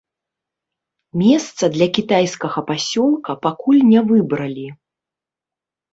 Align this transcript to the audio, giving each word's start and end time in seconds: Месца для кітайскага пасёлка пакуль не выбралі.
Месца 1.21 1.63
для 1.75 1.87
кітайскага 1.99 2.59
пасёлка 2.71 3.31
пакуль 3.47 3.81
не 3.93 4.01
выбралі. 4.11 4.67